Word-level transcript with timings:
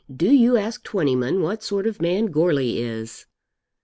Do 0.11 0.31
you 0.33 0.57
ask 0.57 0.83
Twentyman 0.83 1.43
what 1.43 1.61
sort 1.61 1.85
of 1.85 1.99
a 1.99 2.01
man 2.01 2.25
Goarly 2.31 2.79
is." 2.79 3.27